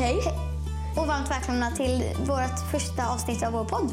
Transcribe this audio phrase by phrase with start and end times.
[0.00, 0.20] Hej.
[0.96, 3.92] Och varmt välkomna till vårt första avsnitt av vår podd.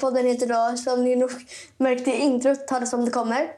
[0.00, 1.30] Podden heter då, som ni nog
[1.78, 3.48] märkte i introt, Ta det som det kommer.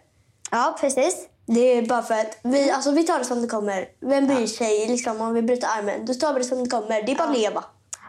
[0.50, 1.16] Ja, precis.
[1.46, 3.88] Det är bara för att vi, alltså, vi tar det som det kommer.
[4.00, 6.06] Vem bryr sig liksom, om vi bryter armen?
[6.06, 7.02] Då tar vi det som det kommer.
[7.02, 7.64] Det är bara att leva.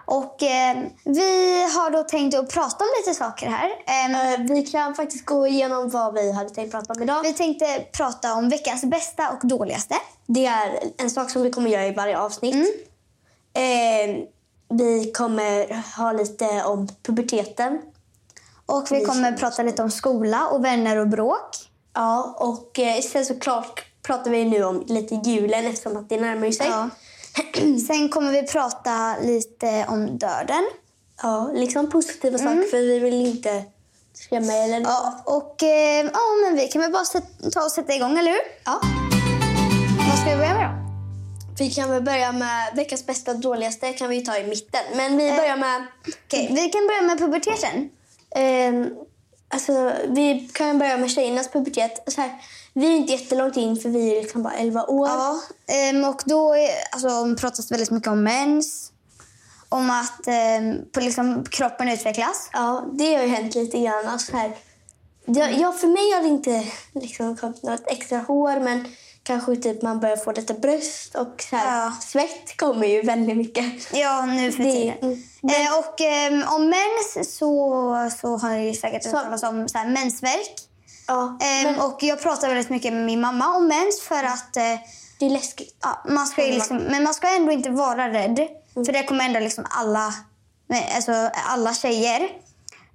[0.06, 3.70] Och eh, vi har då tänkt att prata om lite saker här.
[3.88, 7.24] Ehm, Eh, vi kan faktiskt gå igenom vad vi hade tänkt prata om idag.
[7.24, 9.96] vi tänkte prata om veckans bästa och dåligaste.
[10.28, 12.56] Det är en sak som vi kommer göra i varje avsnitt.
[13.54, 14.16] Eh,
[14.70, 17.82] vi kommer ha lite om puberteten.
[18.66, 21.50] Och vi kommer prata lite om skola och vänner och bråk.
[21.94, 26.52] Ja, och eh, sen såklart pratar vi nu om lite julen eftersom att det närmar
[26.52, 26.68] sig.
[26.68, 26.90] Ja.
[27.88, 30.64] Sen kommer vi prata lite om döden.
[31.22, 33.64] Ja, liksom positiva saker för vi vill inte
[34.14, 37.06] skrämma er eller Ja, och eh, ja, men vi kan väl bara
[37.52, 38.42] ta och sätta igång, eller hur?
[38.66, 38.82] Ja.
[40.10, 40.86] Vad ska vi börja med då?
[41.60, 44.82] Vi kan väl börja med veckans bästa och dåligaste kan vi ta i mitten.
[44.96, 45.84] Men vi börjar med...
[46.26, 47.90] Okej, vi kan börja med puberteten.
[48.36, 48.90] Ehm,
[49.50, 52.14] alltså, vi kan börja med tjejernas pubertet.
[52.14, 52.32] Så här,
[52.74, 55.08] vi är inte jättelångt in för vi är liksom bara 11 år.
[55.08, 58.92] Ja, ehm, och då är, alltså, pratas väldigt mycket om mens.
[59.70, 62.50] Om att ehm, på, liksom, kroppen utvecklas.
[62.54, 64.08] Ja, det har ju hänt lite grann.
[64.08, 64.52] Alltså, så här,
[65.26, 66.64] det, ja, för mig har det inte
[66.94, 68.88] liksom, kommit något extra hår men
[69.26, 71.92] kanske typ man börjar få lite bröst och så här, Ja.
[72.02, 73.66] svett kommer ju väldigt mycket.
[73.94, 74.98] Ja, nu för tiden.
[75.02, 75.24] mm.
[75.44, 79.78] Eh, och ehm, om mens så, så har jag ju säkert hört talas om så
[79.78, 80.56] här, mensvärk.
[81.08, 84.58] Ja, Ehm, men Och jag pratar väldigt mycket med min mamma om mens för att
[84.58, 84.64] eh,
[85.20, 85.76] det är läskigt.
[85.84, 88.48] ja, man ska ju liksom, men man ska ändå inte vara rädd.
[88.74, 90.14] För det kommer ändå liksom alla,
[90.96, 91.12] alltså
[91.48, 92.30] alla tjejer.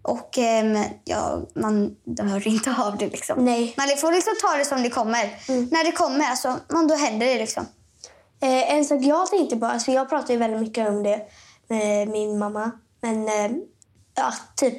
[0.02, 3.44] Och ehm, ja, man dör inte av det liksom.
[3.44, 3.74] Nej.
[3.76, 5.24] Man får liksom ta det som det kommer.
[5.70, 7.66] När det kommer, alltså, man, då händer det liksom.
[8.42, 11.20] Eh, en sak jag tänkte på, alltså jag pratar ju väldigt mycket om det
[11.68, 12.70] med min mamma.
[13.00, 13.50] Men eh,
[14.14, 14.74] ja, typ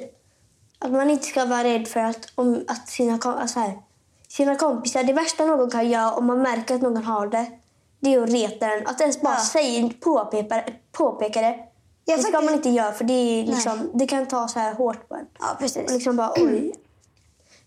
[0.78, 3.78] att man inte ska vara rädd för att, om, att sina, alltså här,
[4.28, 7.46] sina kompisar, det värsta någon kan göra om man märker att någon har det,
[8.00, 8.86] det är att reta den.
[8.86, 9.40] Att ens bara Ja.
[9.44, 11.58] säga, påpeka, påpeka det.
[12.04, 12.50] Ja, det ska faktiskt.
[12.50, 15.26] man inte göra för det, liksom, det kan ta så här hårt på en.
[15.38, 15.84] Ja, precis.
[15.84, 16.74] Och liksom bara oj.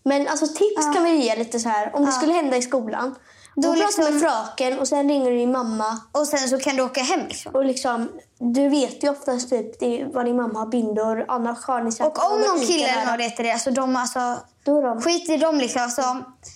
[0.02, 1.96] Men alltså tips kan vi ge lite så här.
[1.96, 3.14] Om det skulle hända i skolan.
[3.58, 6.00] Då Då pratar liksom- med fröken och sen ringer du din mamma.
[6.12, 7.54] Och sen så kan du åka hem liksom.
[7.54, 8.08] Och liksom,
[8.38, 11.24] du vet ju oftast typ vad din mamma har bindor.
[11.28, 13.10] Annars har ni sagt Och om något någon kille eller nära.
[13.10, 14.36] någon retar det, alltså de alltså...
[14.64, 15.82] Då är de, Skit i dem liksom.
[15.82, 16.02] Alltså,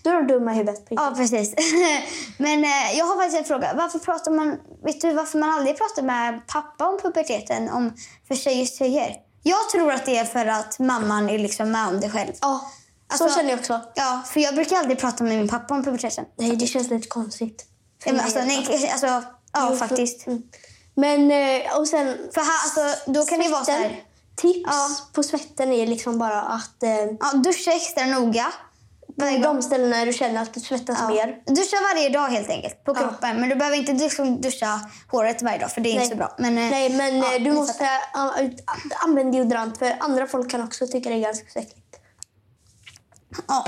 [0.04, 0.86] då är de dumma i huvudet.
[0.88, 1.54] Ja, precis.
[2.38, 3.74] Men eh, jag har faktiskt en fråga.
[3.76, 7.92] Varför pratar man, vet du varför man aldrig pratar med pappa om puberteten om
[8.28, 9.12] för tjejer?
[9.42, 12.32] Jag tror att det är för att mamman är liksom med om det själv.
[12.40, 12.60] Ja,
[13.18, 13.80] så Alltså- känner jag också.
[13.94, 16.24] Ja, för jag brukar aldrig prata med min pappa om puberteten.
[16.36, 17.64] Nej, det känns lite konstigt.
[18.04, 19.22] Ja, men alltså, nej, alltså, ja,
[19.56, 20.26] Jo, för- faktiskt.
[20.26, 20.42] Mm.
[20.94, 22.16] Men, eh, och sen...
[22.34, 23.82] För här, alltså, då kan det vara så svetten.
[23.90, 24.02] här.
[24.36, 24.88] Tips Ja.
[25.12, 26.82] på svetten är liksom bara att...
[26.82, 26.90] Eh,
[27.20, 28.46] Ja, duscha extra noga.
[29.16, 29.56] Varje på gång.
[29.56, 31.08] de ställena du känner att du svettas Ja.
[31.08, 31.42] mer.
[31.46, 33.40] Duscha varje dag helt enkelt på kroppen.
[33.40, 36.34] Men du behöver inte liksom duscha håret varje dag för det är inte så bra.
[36.38, 37.88] Men, eh, Nej, men eh, du måste
[39.04, 41.79] använda deodorant för andra folk kan också tycka det är ganska så äckligt.
[43.48, 43.64] Ja.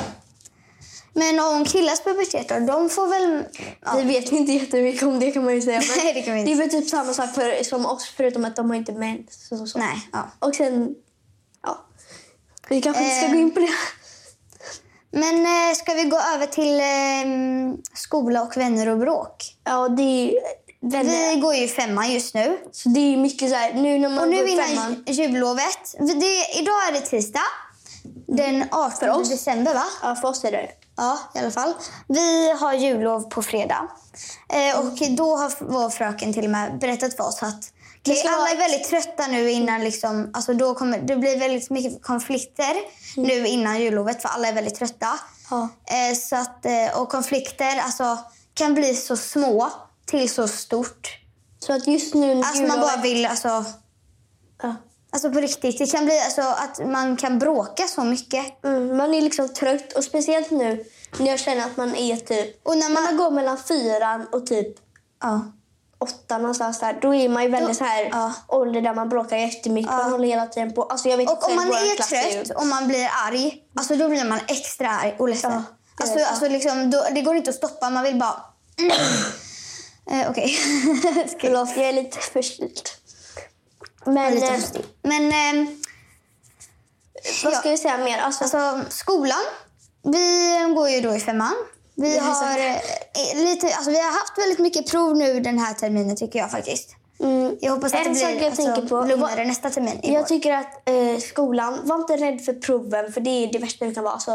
[1.15, 3.45] Men om killars pubertet då, de får väl...
[3.85, 3.93] Ja.
[3.97, 5.83] Vi vet inte jättemycket om det kan man ju säga.
[5.97, 6.53] Nej, det kan vi inte.
[6.53, 9.49] är väl typ samma sak för, som oss förutom att de har inte mens.
[9.49, 9.79] Så, så.
[9.79, 10.31] Nej, ja.
[10.39, 10.95] Och sen,
[11.63, 11.79] ja.
[12.69, 13.33] Vi kanske inte ska Eh.
[13.33, 13.69] gå in på det.
[15.15, 19.57] Men eh, ska vi gå över till eh, skola och vänner och bråk?
[19.65, 20.35] Ja, det är
[20.91, 21.35] vänner.
[21.35, 22.59] Vi går ju femman just nu.
[22.73, 25.05] Så det är mycket så här, nu när man Och nu går innan femman.
[25.07, 25.95] jullovet.
[25.99, 27.41] Det, idag är det tisdag.
[28.37, 29.31] Den 18 oss.
[29.31, 29.85] december, va?
[30.03, 31.75] Ja, för oss är det Ja, i alla fall.
[32.09, 33.89] Vi har jullov på fredag.
[34.49, 37.73] Eh, och då har vår fröken till och med berättat för oss att
[38.29, 42.75] alla är väldigt trötta nu innan liksom, alltså då kommer, det blir väldigt mycket konflikter
[43.17, 45.19] nu innan jullovet för alla är väldigt trötta.
[45.51, 45.69] Ja.
[45.87, 48.19] Eh, så att, eh, och konflikter alltså,
[48.55, 49.71] kan bli så små
[50.07, 51.19] till så stort.
[51.59, 53.65] Så att just nu Alltså man bara vill alltså,
[54.63, 54.77] Ja.
[55.13, 55.79] Alltså på riktigt.
[55.79, 58.65] Det kan bli alltså att man kan bråka så mycket.
[58.65, 60.85] Mm, man är liksom trött och speciellt nu
[61.19, 62.67] när jag känner att man är typ...
[62.67, 64.77] Och när man- man går mellan fyran och typ
[65.23, 65.41] Ja.
[65.99, 66.99] åtta någonstans där.
[67.03, 68.33] Då är man ju väldigt så här ja.
[68.49, 69.93] ålder där man bråkar jättemycket.
[69.93, 70.83] Man håller hela tiden på.
[70.83, 74.09] Alltså jag vet Och inte om man är trött och man blir arg, alltså då
[74.09, 75.53] blir man extra arg och ledsen.
[75.53, 75.63] Ja,
[75.97, 76.27] alltså, ja.
[76.27, 77.91] alltså liksom, då, det går inte att stoppa.
[77.91, 78.45] Man vill bara...
[80.11, 80.57] eh, Okej.
[81.41, 82.89] Förlåt, jag är lite förkyld.
[84.05, 84.61] Men lite eh.
[85.03, 85.83] Men ehm,
[87.45, 88.19] vad ska vi säga mer?
[88.19, 89.39] Alltså, alltså, skolan.
[90.03, 91.55] Vi går ju då i femman.
[91.95, 92.77] Vi så- har, eh,
[93.37, 96.89] lite, alltså, vi har haft väldigt mycket prov nu den här terminen tycker jag faktiskt.
[97.21, 100.01] mm, Jag hoppas att En det blir jag alltså, tänker på- lugnare nästa termin.
[100.03, 103.85] jag tycker att eh, skolan, var inte rädd för proven för det är det värsta
[103.85, 104.15] du kan vara.
[104.15, 104.31] Alltså,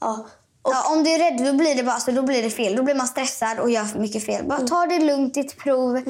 [0.00, 0.26] ja.
[0.62, 2.76] Och, Ja, om du är rädd då blir det bara, alltså, då blir det fel.
[2.76, 4.44] Då blir man stressad och gör mycket fel.
[4.44, 6.02] Bara ta det lugnt ditt prov.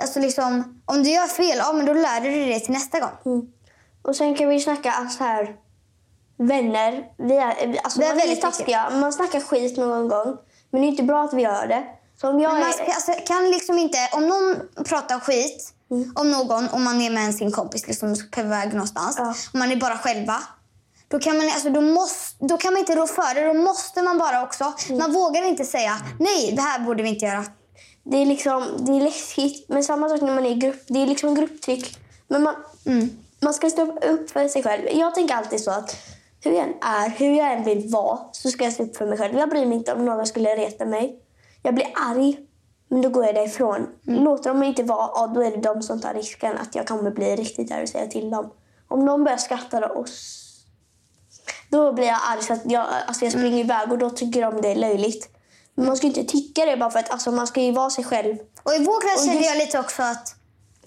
[0.00, 3.00] Alltså, liksom, om du gör fel, ja, men då lär du dig det till nästa
[3.00, 3.10] gång.
[3.24, 3.46] mm.
[4.02, 5.56] och sen kan vi snacka så här
[6.38, 7.04] vänner.
[7.18, 8.90] Vi är, alltså, Det är man väldigt taskiga.
[8.90, 10.36] Man snackar skit någon gång.
[10.70, 11.84] Men det är inte bra att vi gör det.
[12.20, 15.74] Så om jag Men man är, alltså, kan liksom inte, om någon pratar skit
[16.14, 19.34] om någon, om man är med sin kompis liksom, på väg någonstans, Ja.
[19.52, 20.36] och man är bara själva.
[21.08, 23.46] Då kan, man, alltså, då, måste, då kan man inte rå för det.
[23.46, 24.74] Då måste man bara också.
[24.98, 27.44] Man vågar inte säga nej, det här borde vi inte göra.
[28.04, 29.68] Det är liksom, det är läskigt.
[29.68, 30.82] Men samma sak när man är i grupp.
[30.88, 31.98] Det är liksom grupptryck.
[32.28, 32.54] Men man,
[33.40, 34.82] man ska stå upp för sig själv.
[34.92, 35.96] Jag tänker alltid så att
[36.40, 39.06] hur jag än är, hur jag än vill vara, så ska jag stå upp för
[39.06, 39.38] mig själv.
[39.38, 41.20] Jag bryr mig inte om någon skulle reta mig.
[41.62, 42.38] Jag blir arg,
[42.88, 43.86] men då går jag därifrån.
[44.02, 46.86] Låter de mig inte vara, ja, då är det de som tar risken att jag
[46.86, 48.50] kommer bli riktigt arg och säga till dem.
[48.88, 50.04] Om någon börjar skratta då,
[51.70, 54.60] då blir jag arg så att jag, alltså jag springer iväg och då tycker de
[54.60, 55.33] det är löjligt.
[55.76, 58.36] Man ska inte tycka det bara för att alltså, man ska ju vara sig själv.
[58.62, 60.34] Och i vår klass Och kände jag lite också att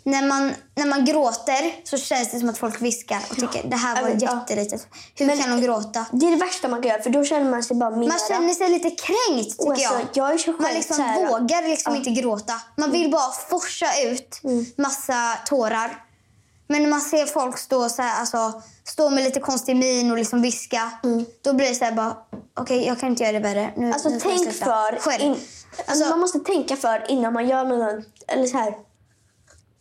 [0.03, 3.75] när man, när man gråter så känns det som att folk viskar och tycker det
[3.75, 4.15] här var Ja.
[4.39, 4.87] jättelitet.
[5.15, 6.05] Hur Men- kan de gråta?
[6.11, 8.09] Det är det värsta man kan göra för då känner man sig bara mera.
[8.09, 10.07] Man känner sig lite kränkt tycker alltså, jag.
[10.13, 12.53] jag är så Man liksom vågar liksom inte gråta.
[12.75, 14.65] Man vill bara forsa ut Mm.
[14.77, 16.03] massa tårar.
[16.67, 20.17] Men när man ser folk stå, så här, alltså, stå med lite konstig min och
[20.17, 20.91] liksom viska,
[21.41, 22.17] då blir det så här bara,
[22.59, 23.71] okej jag kan inte göra det värre.
[23.75, 23.93] Nu, Mm.
[23.93, 24.99] Alltså nu tänk sluta." för.
[24.99, 25.23] Själv.
[25.23, 25.35] In,
[25.85, 28.05] alltså, man måste tänka för innan man gör något.
[28.27, 28.73] Eller så här.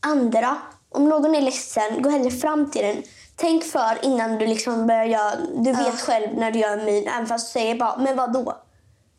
[0.01, 0.57] Andra.
[0.89, 3.03] Om någon är ledsen, gå hellre fram till den.
[3.37, 5.37] Tänk för innan du liksom börjar göra...
[5.55, 7.09] Du vet själv när du gör en min.
[7.09, 8.63] Även fast du säger bara, men vad då?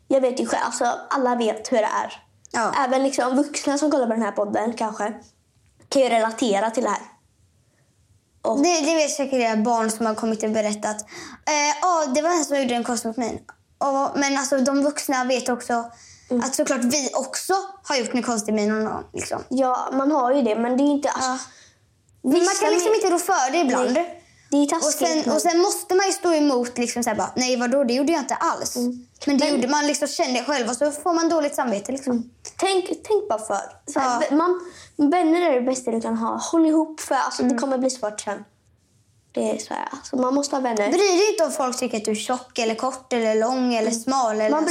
[0.08, 0.62] Jag vet ju själv.
[0.64, 2.22] Alltså, alla vet hur det är.
[2.50, 2.72] Ja.
[2.84, 5.12] Även liksom vuxna som kollar på den här podden kanske
[5.88, 7.02] kan ju relatera till det här.
[8.42, 11.00] Och, Det, det vet säkert era barn som har kommit och berättat.
[11.46, 13.38] Eh, ja, det var en som gjorde en konstig mot min.
[13.78, 15.90] Och, men alltså, de vuxna vet också
[16.30, 16.44] Mm.
[16.44, 19.04] att såklart vi också har gjort en konstig min någon gång.
[19.12, 19.42] Liksom.
[19.48, 21.10] ja, man har ju det, men det är inte...
[21.10, 21.48] Alltså,
[22.22, 22.30] Ja.
[22.30, 23.92] Man kan liksom inte rå för det ibland.
[23.92, 24.17] Nej,
[24.50, 25.08] Det är Och taskigt.
[25.08, 26.78] sen, men- och sen måste man ju stå emot.
[26.78, 27.84] Liksom så här bara, Nej, vadå?
[27.84, 28.76] Det gjorde jag inte alls.
[28.76, 29.06] Mm.
[29.26, 31.92] Men det gjorde man liksom kände själv och så får man dåligt samvete.
[31.92, 32.30] Liksom.
[32.56, 33.60] Tänk, tänk bara för.
[33.92, 34.36] Så här, Ja.
[34.36, 34.60] man,
[34.96, 36.36] vänner är det bästa du kan ha.
[36.52, 37.54] Håll ihop, för alltså, Mm.
[37.56, 38.44] det kommer bli svårt sen.
[39.32, 40.88] Det är så här, alltså, man måste ha vänner.
[40.88, 43.90] Bry dig inte om folk tycker att du är tjock, eller kort, eller lång eller
[43.90, 44.32] smal.
[44.34, 44.52] Eller Mm.
[44.52, 44.64] Man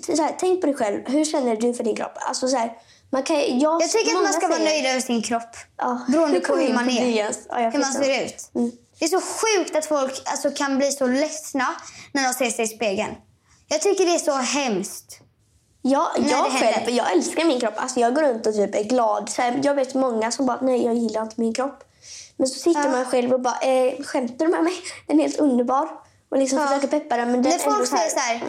[0.00, 1.00] bry, så här, tänk på dig själv.
[1.08, 2.12] Hur känner du för din kropp?
[2.16, 2.68] Alltså, så
[3.10, 5.56] man kan, jag, Jag tycker att man ska vara säger- nöjd över sin kropp.
[5.76, 6.00] Ja.
[6.08, 7.18] Beroende på hur man är.
[7.48, 8.50] Ja, hur man ser ut.
[8.54, 8.72] Mm.
[8.98, 11.66] Det är så sjukt att folk alltså, kan bli så ledsna
[12.12, 13.14] när de ser sig i spegeln.
[13.68, 15.20] Jag tycker det är så hemskt.
[15.82, 17.74] Ja, jag själv, jag älskar min kropp.
[17.76, 19.30] Alltså, jag går runt och typ är glad.
[19.30, 21.84] Så här, jag vet många som bara, nej jag gillar inte min kropp.
[22.36, 22.90] Men så sitter Ja.
[22.90, 24.74] man själv och bara, eh, skämtar du med mig?
[25.06, 25.88] Den är helt underbar.
[26.28, 26.66] Och liksom Ja.
[26.66, 27.32] försöker peppa den.
[27.32, 28.42] Men den När är ändå folk säger så här,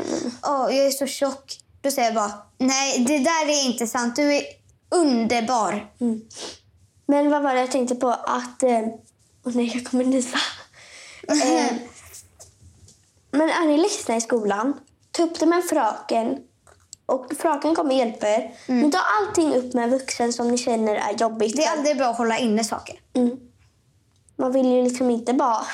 [0.43, 1.59] åh jag är så tjock.
[1.81, 4.15] Då säger jag bara, nej det där är inte sant.
[4.15, 4.43] Du är
[4.89, 5.91] underbar.
[7.05, 8.09] Men vad var det jag tänkte på?
[8.09, 8.63] Att...
[8.63, 8.81] Eh,
[9.45, 10.37] åh nej, jag kommer nysa.
[11.27, 11.73] eh,
[13.31, 14.73] men är ni ledsna i skolan,
[15.11, 16.37] ta upp det med en fröken.
[17.05, 18.51] Och fröken kommer hjälpa er.
[18.67, 21.53] Men ta allting upp med en vuxen som ni känner är jobbigt.
[21.53, 21.57] Mm.
[21.57, 22.99] Det är aldrig bra att hålla inne saker.
[23.13, 23.37] mm.
[24.37, 25.65] Man vill ju liksom inte bara...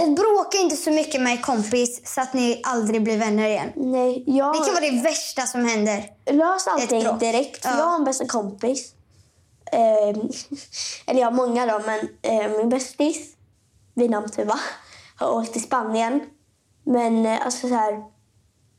[0.00, 3.72] Och bråka inte så mycket med en kompis så att ni aldrig blir vänner igen.
[3.76, 4.54] Nej, jag...
[4.54, 6.04] Det kan vara det värsta som händer.
[6.30, 7.60] Lös allting direkt.
[7.64, 7.78] Ja.
[7.78, 8.92] Jag har en bästa kompis.
[9.74, 10.08] Eh,
[11.06, 13.36] eller jag har många då, men eh, min bästis
[13.94, 14.58] vid namn Tuva
[15.16, 16.20] har åkt till Spanien.
[16.84, 18.04] Men eh, alltså så här,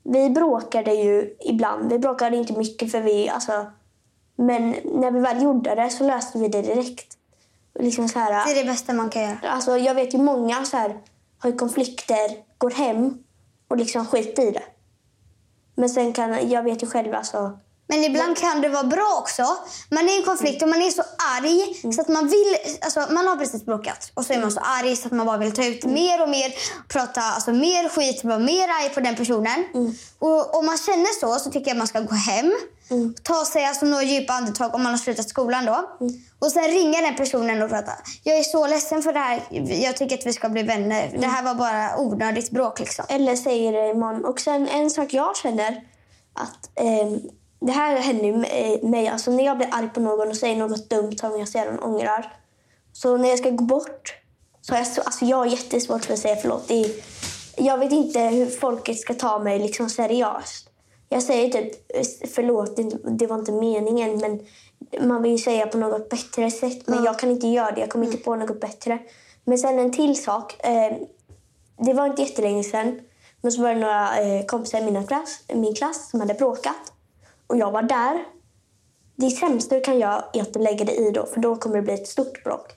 [0.04, 1.92] vi bråkade ju ibland.
[1.92, 3.66] Vi bråkade inte mycket för vi, alltså,
[4.36, 7.18] men när vi väl gjorde det så löste vi det direkt.
[7.80, 9.38] Liksom så här, Det är det bästa man kan göra.
[9.44, 11.02] Alltså, jag vet ju många så här,
[11.40, 13.24] har konflikter, går hem
[13.68, 14.64] och liksom skiter i det.
[15.76, 19.58] Men sen kan, jag vet ju själv alltså, Men ibland kan det vara bra också.
[19.90, 21.04] Man är i en konflikt och man är så
[21.38, 22.58] arg så att man vill...
[22.82, 25.38] Alltså man har precis bråkat och så är man så arg så att man bara
[25.38, 26.54] vill ta ut mer och mer.
[26.88, 29.66] Prata alltså, mer skit, vara mer arg på den personen.
[30.20, 32.54] Och om man känner så så tycker jag att man ska gå hem.
[33.24, 35.90] Ta sig alltså, några djupa andetag om man har slutat skolan då.
[36.40, 37.92] Och sen ringa den personen och prata.
[38.24, 39.42] Jag är så ledsen för det här.
[39.84, 41.18] Jag tycker att vi ska bli vänner.
[41.20, 43.06] Det här var bara onödigt bråk liksom.
[43.10, 44.26] Eller säger det imorgon.
[44.26, 45.82] Och sen en sak jag känner
[46.34, 47.20] att ehm,
[47.66, 48.38] det här händer ju
[48.88, 49.08] mig.
[49.08, 52.34] Alltså när jag blir arg på någon och säger något dumt som jag sedan ångrar.
[52.94, 54.16] Så när jag ska gå bort
[54.62, 56.72] så har jag, så, alltså jag har jättesvårt för att säga förlåt.
[56.72, 56.88] Är,
[57.58, 60.70] jag vet inte hur folket ska ta mig liksom seriöst.
[61.10, 61.72] Jag säger typ
[62.34, 62.78] förlåt,
[63.20, 64.18] det, var inte meningen.
[64.18, 64.40] Men
[65.08, 66.88] man vill ju säga på något bättre sätt.
[66.88, 67.82] Men jag kan inte göra det.
[67.82, 69.00] Jag kommer inte på något bättre.
[69.44, 70.66] Men sen en till sak.
[70.66, 70.98] Eh,
[71.78, 73.00] det var inte jättelänge sedan.
[73.42, 76.95] Men så var det några eh, kompisar i mina klass, min klass som hade bråkat.
[77.48, 78.24] Och jag var där.
[79.16, 81.76] Det sämsta du kan göra är att du lägger dig i då, för då kommer
[81.76, 82.72] det bli ett stort bråk.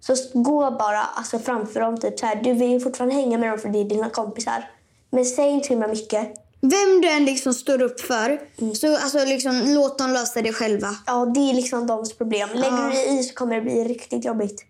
[0.00, 2.00] Så gå bara alltså, framför dem.
[2.00, 4.70] Typ, så här, du vill ju fortfarande hänga med dem för det är dina kompisar.
[5.10, 6.34] Men säg inte så himla mycket.
[6.60, 8.40] Vem du än liksom står upp för,
[8.74, 10.88] så alltså liksom, låt dem lösa det själva.
[11.06, 12.48] Ja, det är liksom deras problem.
[12.54, 14.66] Lägger du dig i så kommer det bli riktigt jobbigt.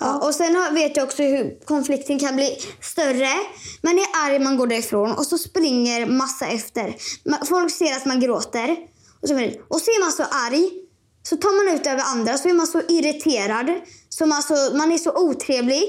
[0.00, 3.30] Ja, och sen vet jag också hur konflikten kan bli större.
[3.82, 6.96] Man är arg, man går därifrån och så springer massa efter.
[7.46, 8.76] Folk ser att man gråter.
[9.22, 9.34] Och så,
[9.68, 10.70] och så är man så arg,
[11.22, 13.80] så tar man ut över andra, så är man så irriterad.
[14.08, 15.84] Så man, så, man är så otrevlig.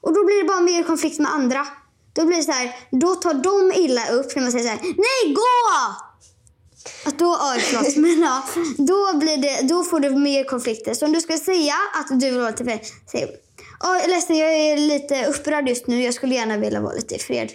[0.00, 1.66] Och då blir det bara mer konflikt med andra.
[2.12, 5.34] Då blir så här, då tar de illa upp när man säger så här, nej
[5.34, 5.42] gå!
[7.04, 8.42] Att då, oj, förlåt, men ja,
[8.78, 10.94] då, blir det, då får du mer konflikter.
[10.94, 12.64] Så om du ska säga att du vill vara lite
[13.80, 16.02] fred, säg Åh, ledsen, jag är lite upprörd just nu.
[16.02, 17.52] Jag skulle gärna vilja vara lite i fred.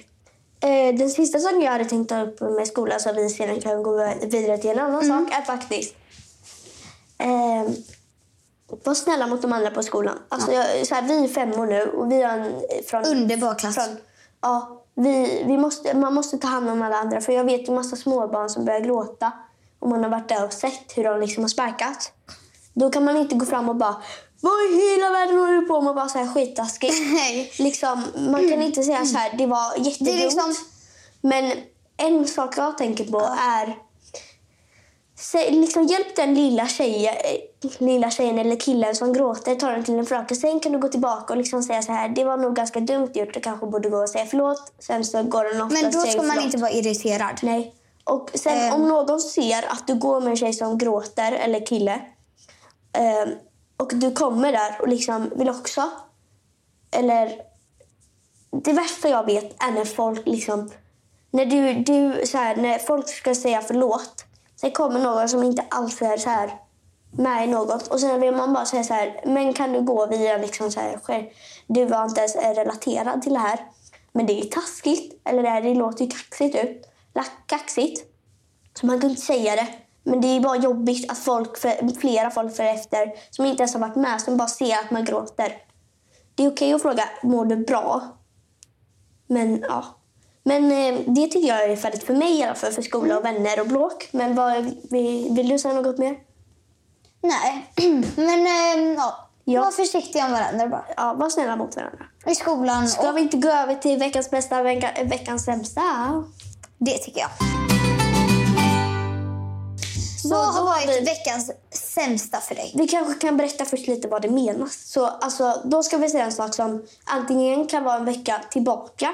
[0.62, 3.84] Eh, den sista saken jag hade tänkt ta upp med skolan så vi sedan kan
[3.84, 5.96] gå vidare till en annan sak är faktiskt
[7.18, 7.74] eh,
[8.84, 10.20] var snälla mot de andra på skolan.
[10.30, 13.06] Alltså, jag, så här, vi är femmor nu och vi har en från...
[13.06, 13.76] Underbar klass.
[13.76, 13.98] Från,
[14.42, 17.22] ja, vi, vi måste, man måste ta hand om alla andra.
[17.22, 19.32] För Jag vet ju massa småbarn som börjar gråta
[19.80, 22.12] och man har varit där och sett hur de liksom har sparkat.
[22.74, 23.96] Då kan man inte gå fram och bara
[24.44, 25.96] vad i hela världen håller du på med?
[25.96, 26.96] Bara så här skittaskigt.
[27.60, 30.18] Liksom, man kan inte säga så här, det var jättedumt.
[30.18, 30.56] Det liksom-
[31.22, 31.52] Men
[31.98, 33.76] en sak jag tänker på är
[35.52, 37.16] liksom, hjälp den lilla tjejen,
[37.78, 40.38] lilla tjejen eller killen som gråter, ta den till en fröken.
[40.38, 43.12] Sen kan du gå tillbaka och liksom säga så här, det var nog ganska dumt
[43.14, 43.34] gjort.
[43.34, 44.74] Du kanske borde gå och säga förlåt.
[44.80, 46.46] Sen så går den oftast Men då ska man förlåt.
[46.46, 47.40] inte vara irriterad.
[47.44, 47.76] Nej.
[48.04, 48.74] Och sen Ehm.
[48.74, 52.02] om någon ser att du går med en tjej som gråter, eller kille,
[52.94, 53.30] ehm,
[53.84, 55.90] och du kommer där och liksom vill också,
[56.92, 57.42] eller
[58.52, 60.72] det värsta jag vet är när folk liksom,
[61.32, 64.26] när du, du så här, när folk ska säga förlåt,
[64.56, 66.54] sen kommer någon som inte alls är så här
[67.12, 67.88] med i något.
[67.88, 70.80] Och sen vill man bara säga så här, men kan du gå via liksom så
[70.80, 71.24] här, själv,
[71.68, 73.60] du var inte ens relaterad till det här,
[74.12, 76.86] men det är taskigt, eller det, här, det låter ju kaxigt ut,
[77.46, 78.06] kaxigt,
[78.80, 79.68] så man kan inte säga det.
[80.04, 81.58] Men det är bara jobbigt att folk,
[82.00, 85.06] flera folk för efter som inte ens har varit med, som bara ser att man
[85.06, 85.58] gråter.
[86.36, 88.02] Det är okej att fråga, mår du bra?
[89.28, 89.86] Men ja.
[90.44, 93.26] Men eh, det tycker jag är färdigt för mig i alla fall, för skola och
[93.26, 94.10] vänner och bråk.
[94.12, 96.16] Men vad, vill, du säga något mer?
[97.22, 97.72] Nej,
[98.16, 99.30] men ehm, ja.
[99.46, 99.62] Ja.
[99.62, 100.86] Var försiktiga om varandra bara.
[100.98, 102.06] Ja, var snälla mot varandra.
[102.26, 105.82] I skolan Ska och vi inte gå över till veckans bästa, vecka, veckans sämsta?
[106.78, 107.73] det tycker jag.
[110.24, 112.72] Så Vad har varit vi- veckans sämsta för dig?
[112.76, 114.92] Vi kanske kan berätta först lite vad det menas.
[114.92, 119.10] Så, alltså, då ska vi säga en sak som antingen kan vara en vecka tillbaka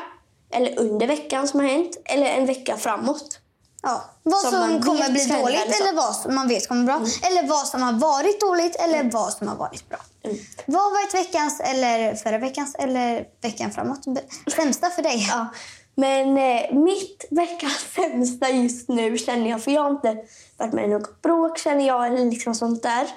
[0.53, 3.39] eller under veckan som har hänt eller en vecka framåt.
[3.81, 4.03] Ja.
[4.23, 5.83] Vad Som som, kommer bli dåligt eller så.
[5.83, 7.01] eller vad som man vet kommer bra.
[7.23, 9.99] Eller vad som har varit dåligt eller vad som har varit bra.
[10.23, 10.37] Mm.
[10.65, 13.99] Vad har varit veckans eller förra veckans eller veckan framåt?
[14.55, 15.27] Sämsta för dig?
[15.31, 15.47] Ja.
[15.99, 20.17] Men eh, mitt veckans sämsta just nu känner jag, för jag har inte
[20.57, 23.07] varit med i något bråk känner jag eller liksom sånt där.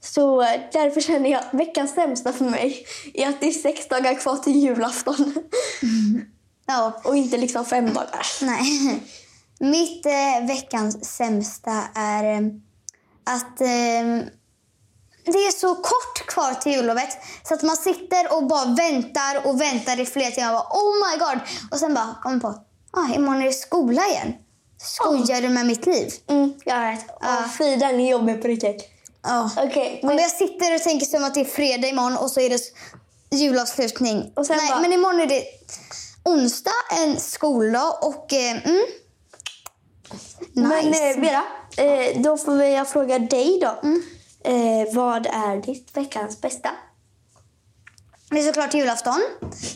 [0.00, 3.88] Så eh, därför känner jag att veckans sämsta för mig är att det är sex
[3.88, 5.34] dagar kvar till julafton.
[6.66, 7.00] Ja.
[7.04, 8.26] Och inte liksom fem dagar.
[8.42, 9.00] Nej.
[9.58, 12.46] Mitt eh, veckans sämsta är eh,
[13.24, 14.28] att eh,
[15.24, 17.08] det är så kort kvar till jullovet
[17.48, 20.52] så att man sitter och bara väntar och väntar i flera timmar.
[20.52, 21.38] Och bara, oh my god!
[21.70, 22.54] Och sen bara kommer på
[22.90, 24.32] ah, imorgon är det skola igen.
[24.82, 26.12] Skojar du med mitt liv?
[26.28, 27.04] Mm, jag vet.
[27.22, 28.88] Åh, fy, den är jobbig på riktigt.
[29.22, 29.50] Ja.
[29.56, 32.40] Okej, Om men jag sitter och tänker som att det är fredag imorgon och så
[32.40, 32.60] är det
[33.30, 34.32] julavslutning.
[34.36, 35.44] Och sen Nej, bara- men imorgon är det
[36.24, 38.32] onsdag, en skoldag och...
[38.32, 38.86] Eh, mm.
[40.54, 40.68] Nice.
[40.68, 41.42] Men eh, Vera,
[41.76, 43.78] eh, då får vi- jag fråga dig då.
[44.44, 46.70] Eh, vad är ditt veckans bästa?
[48.30, 49.22] Det är såklart julafton.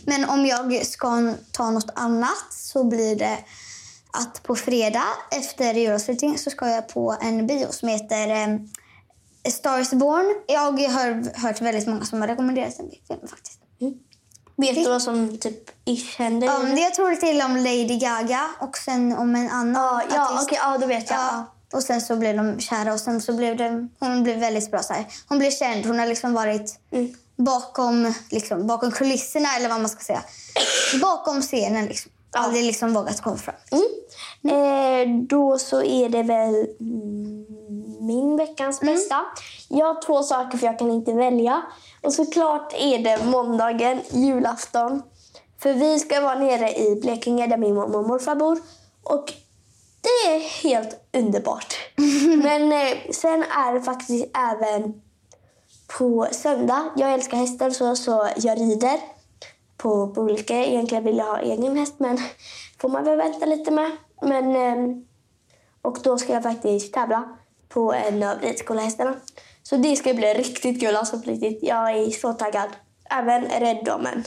[0.05, 3.39] Men om jag ska ta något annat så blir det
[4.13, 8.55] att på fredag efter julavslutning så ska jag på en bio som heter eh,
[9.49, 10.45] A Star is Born.
[10.47, 13.61] Jag har hört väldigt många som har rekommenderat den filmen faktiskt.
[14.57, 16.47] Vet du vad som typ ish händer?
[16.47, 20.43] Ja, det jag tror till om Lady Gaga och sen om en annan ja, ja
[20.43, 21.19] okej, ja, då vet jag.
[21.19, 21.56] Ja.
[21.73, 24.83] Och sen så blev de kära och sen så blev det, hon blev väldigt bra.
[24.83, 25.07] Så här.
[25.29, 25.87] Hon blev känd.
[25.87, 27.15] Hon har liksom varit Mm.
[27.37, 30.23] bakom, liksom, bakom kulisserna eller vad man ska säga.
[31.03, 32.13] bakom scenen liksom.
[32.33, 33.55] Aldrig liksom vågat komma fram.
[34.49, 37.47] Eh, då så är det väl mm,
[38.01, 39.25] min veckans bästa.
[39.69, 41.63] Jag har två saker för jag kan inte välja.
[42.03, 45.03] Och såklart är det måndagen, julafton.
[45.63, 48.59] För vi ska vara nere i Blekinge där min mormor och morfar bor.
[49.03, 49.33] Och
[50.01, 51.75] det är helt underbart.
[52.43, 55.03] Men eh, sen är det faktiskt även
[55.99, 56.91] på söndag.
[56.97, 59.01] Jag älskar hästar så, så jag rider
[59.77, 60.55] på Bolke.
[60.55, 62.19] Egentligen vill jag ha egen häst men
[62.81, 63.91] får man väl vänta lite med.
[64.23, 65.07] Men, ehm,
[65.83, 67.37] och då ska jag faktiskt tävla
[67.69, 69.15] på en av ridskolehästarna.
[69.63, 71.59] Så det ska bli riktigt kul alltså på riktigt.
[71.63, 72.69] Jag är så taggad.
[73.11, 74.25] Även rädd då men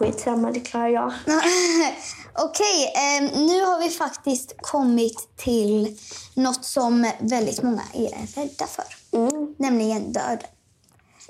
[0.00, 1.12] skitsamma det klarar jag.
[2.34, 5.98] Okej, ehm, nu har vi faktiskt kommit till
[6.34, 8.84] något som väldigt många är rädda för.
[9.12, 9.54] Mm.
[9.58, 10.48] Nämligen döden.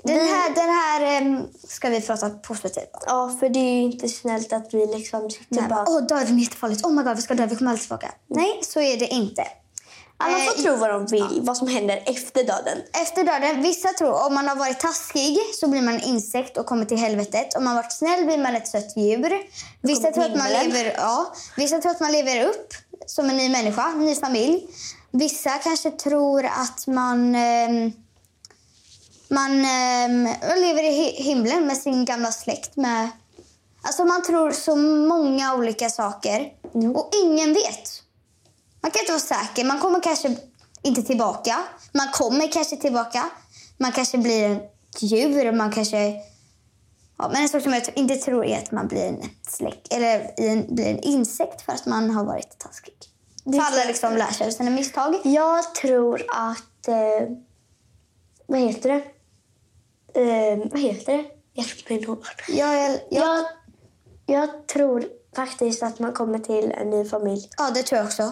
[0.03, 3.01] Den här, den här ehm, ska vi prata positivt om.
[3.07, 5.85] Ja för det är ju inte snällt att vi liksom sitter Nej, bara...
[5.87, 6.85] Åh, döden är jättefarligt.
[6.85, 7.45] Oh my god, vi ska dö.
[7.45, 8.11] Vi kommer aldrig tillbaka.
[8.27, 9.43] Nej, så är det inte.
[10.21, 12.77] Alla får Eh, tro vad de vill, vad som händer efter döden.
[13.01, 16.65] Efter döden, vissa tror om man har varit taskig så blir man en insekt och
[16.65, 17.55] kommer till helvetet.
[17.57, 19.37] Om man har varit snäll blir man ett sött djur.
[19.81, 22.73] Vissa tror, att man lever, ja, vissa tror att man lever upp
[23.05, 24.67] som en ny människa, en ny familj.
[25.11, 27.91] Vissa kanske tror att man, ehm,
[29.27, 30.23] man ehm,
[30.57, 32.75] lever i hi- himlen med sin gamla släkt.
[32.75, 33.09] Med,
[33.81, 36.47] alltså man tror så många olika saker
[36.95, 38.00] och ingen vet.
[38.81, 39.65] Man kan inte vara säker.
[39.65, 40.35] Man kommer kanske
[40.81, 41.63] inte tillbaka.
[41.91, 43.29] Man kommer kanske tillbaka.
[43.77, 45.51] Man kanske blir ett djur.
[45.51, 46.13] Man kanske...
[47.17, 50.33] Ja, men en sak som jag inte tror är att man blir en släck, eller
[50.37, 52.93] en, blir en insekt för att man har varit taskig.
[53.43, 55.15] För alla liksom lär sig av sina misstag.
[55.23, 56.87] Jag tror att...
[56.87, 57.27] Eh,
[58.47, 59.03] vad heter det?
[60.21, 61.23] Eh, vad heter det?
[61.53, 62.23] Hjälp mig någon.
[62.47, 63.45] Jag, jag, Jag,
[64.25, 67.49] jag tror faktiskt att man kommer till en ny familj.
[67.57, 68.31] ja, det tror jag också.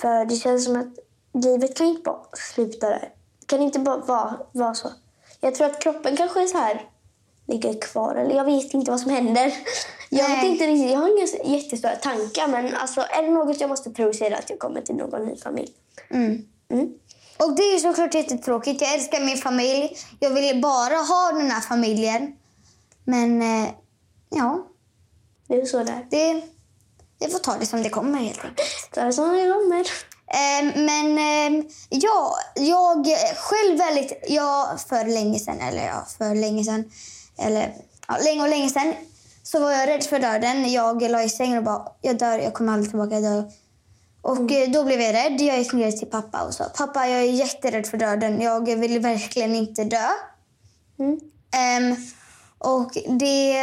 [0.00, 0.98] För det känns som att
[1.44, 3.12] livet kan inte bara sluta där.
[3.40, 4.88] Det kan inte bara vara, vara så.
[5.40, 6.88] Jag tror att kroppen kanske är så här,
[7.46, 8.14] ligger kvar.
[8.14, 9.54] Eller jag vet inte vad som händer.
[10.10, 10.90] Jag vet inte riktigt.
[10.90, 12.48] Jag har inga jättestora tankar.
[12.48, 14.94] Men alltså, är det något jag måste tro så är det att jag kommer till
[14.94, 15.72] någon ny familj.
[16.10, 16.44] Mm.
[16.68, 16.94] Mm.
[17.36, 18.80] Och det är såklart jättetråkigt.
[18.80, 19.96] Jag älskar min familj.
[20.20, 22.36] Jag vill bara ha den här familjen.
[23.04, 23.70] Men eh,
[24.28, 24.66] ja,
[25.48, 26.06] Det är så där.
[26.10, 26.42] det,
[27.18, 28.96] jag får ta det som det kommer helt enkelt.
[28.96, 29.86] Är det som det kommer.
[30.34, 34.24] Ehm, men ehm, ja, jag själv väldigt...
[34.28, 36.84] Jag för länge sedan, eller ja, för länge sedan,
[37.38, 37.74] eller
[38.08, 38.94] ja, länge och länge sedan,
[39.42, 40.72] så var jag rädd för döden.
[40.72, 43.50] Jag la i sängen och bara, jag dör, jag kommer aldrig tillbaka, jag dör.
[44.22, 45.40] Och eh, då blev jag rädd.
[45.40, 48.40] Jag gick ner till pappa och sa, pappa jag är jätterädd för döden.
[48.40, 50.08] Jag vill verkligen inte dö.
[50.98, 51.20] Mm.
[51.56, 51.96] Ehm,
[52.58, 53.58] och det,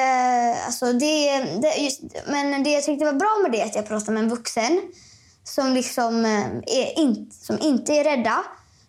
[0.66, 3.88] alltså det, det just, men det jag tyckte var bra med det är att jag
[3.88, 4.82] pratade med en vuxen
[5.44, 8.44] som liksom eh, är in, som inte är rädda.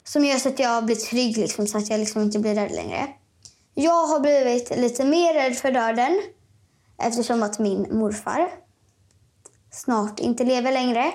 [0.05, 2.73] Som gör så att jag blir trygg liksom, så att jag liksom inte blir rädd
[2.73, 3.09] längre.
[3.75, 6.23] Jag har blivit lite mer rädd för döden
[7.03, 8.51] eftersom att min morfar
[9.71, 11.13] snart inte lever längre.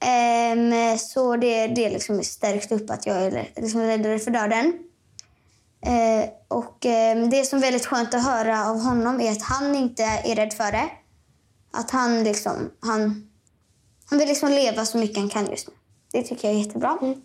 [0.00, 4.78] Ehm, så det, det liksom stärkt upp att jag är liksom räddare för döden.
[5.86, 9.74] Eh, och eh, Det som är väldigt skönt att höra av honom är att han
[9.74, 10.90] inte är rädd för det.
[11.70, 13.30] Att han liksom, han,
[14.10, 15.74] han vill liksom leva så mycket han kan just nu.
[16.12, 16.98] Det tycker jag är jättebra.
[17.02, 17.20] Mm.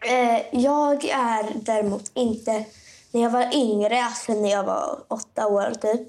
[0.00, 2.64] Eh, jag är däremot inte...
[3.14, 6.08] När jag var yngre, alltså när jag var åtta år typ.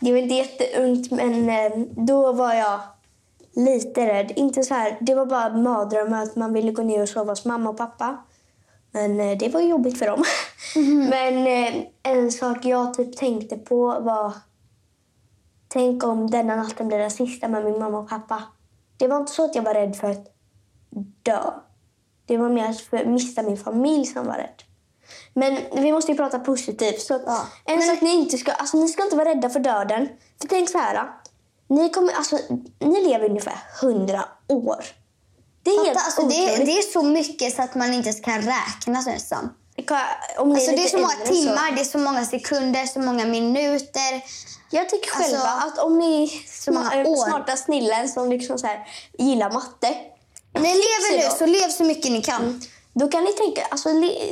[0.00, 2.80] Det var inte jätteungt, men eh, då var jag
[3.54, 4.32] lite rädd.
[4.36, 7.44] Inte så här, det var bara mardrömmar att man ville gå ner och sova hos
[7.44, 8.18] mamma och pappa.
[8.92, 10.24] Men eh, det var jobbigt för dem.
[11.10, 14.32] Men eh, en sak jag typ tänkte på var...
[15.68, 18.42] Tänk om denna natten blir den sista med min mamma och pappa.
[18.96, 20.26] Det var inte så att jag var rädd för att
[21.22, 21.40] dö.
[22.26, 24.62] Det var mer för att missa min familj som var rädd.
[25.34, 27.00] Men vi måste ju prata positivt.
[27.00, 27.46] Så Ja.
[27.64, 28.52] En sak ni inte ska...
[28.52, 30.08] Alltså ni ska inte vara rädda för döden.
[30.40, 31.10] För tänk så här.
[31.68, 32.38] Ni, kommer, alltså,
[32.78, 34.84] ni lever ungefär 100 år.
[35.62, 38.08] Det är helt Fatta, alltså, det, är, det är så mycket så att man inte
[38.08, 39.54] ens kan räkna känns det som.
[40.38, 43.00] Om ni Alltså, det är så många äldre timmar, det är så många sekunder, så
[43.00, 44.22] många minuter.
[44.70, 47.28] Jag tycker själva Alltså, att om ni så många sma- år.
[47.28, 49.88] smarta snillen som liksom så här, gillar matte.
[50.54, 52.62] Ni lever nu, så lev så mycket ni kan.
[52.94, 53.88] Då kan ni tänka, alltså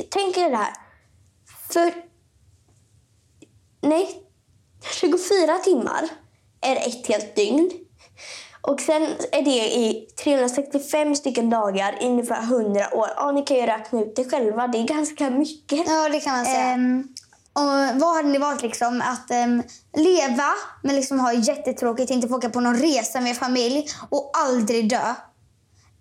[0.09, 0.73] tänk er det här.
[1.69, 1.93] För,
[3.81, 4.23] nej,
[4.99, 6.09] 24 timmar
[6.61, 7.71] är ett helt dygn.
[8.61, 13.07] Och sen är det i 365 stycken dagar, i ungefär 100 år.
[13.15, 14.67] Ja, ni kan ju räkna ut det själva.
[14.67, 15.87] Det är ganska mycket.
[15.87, 16.59] Ja, det kan man säga.
[16.59, 17.07] Ehm.
[17.53, 18.61] och vad hade ni valt?
[18.61, 19.01] Liksom?
[19.05, 19.63] Att ehm,
[19.97, 20.49] leva,
[20.83, 25.13] men liksom ha jättetråkigt, inte få åka på någon resa med familj och aldrig dö.